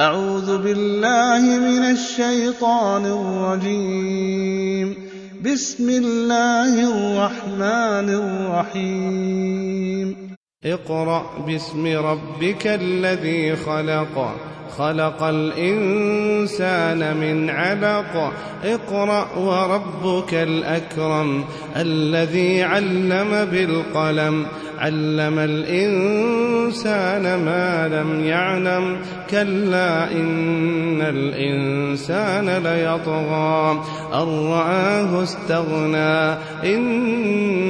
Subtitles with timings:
[0.00, 4.94] أعوذ بالله من الشيطان الرجيم.
[5.44, 10.16] بسم الله الرحمن الرحيم.
[10.64, 14.34] اقرأ باسم ربك الذي خلق.
[14.78, 18.32] خلق الإنسان من علق
[18.64, 21.44] اقرأ وربك الأكرم.
[21.76, 24.46] الذي علم بالقلم.
[24.78, 28.96] علم الإنسان ما لم يعلم
[29.30, 33.82] كلا إن الإنسان ليطغى
[34.14, 36.32] أن رآه استغنى
[36.64, 36.84] إن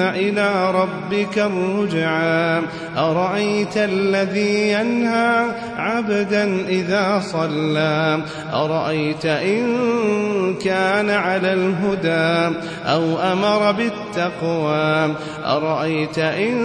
[0.00, 2.62] إلى ربك الرجعى.
[2.96, 5.44] أرأيت الذي ينهى
[5.76, 8.18] عبدا إذا صلى؟
[8.52, 16.56] أرأيت إن كان على الهدى أو أمر بالتقوى؟ أرأيت إن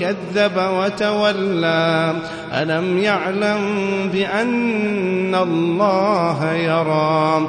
[0.00, 2.12] كذب وتولى؟
[2.52, 3.60] ألم يعلم
[4.12, 7.48] بأن الله يرى؟